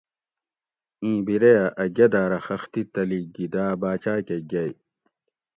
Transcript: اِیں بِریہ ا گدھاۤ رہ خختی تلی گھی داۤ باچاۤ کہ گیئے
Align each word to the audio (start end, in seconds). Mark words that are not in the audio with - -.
اِیں 1.01 1.17
بِریہ 1.25 1.63
ا 1.81 1.83
گدھاۤ 1.95 2.27
رہ 2.31 2.39
خختی 2.45 2.81
تلی 2.93 3.19
گھی 3.35 3.45
داۤ 3.53 3.73
باچاۤ 3.81 4.19
کہ 4.27 4.37
گیئے 4.49 4.71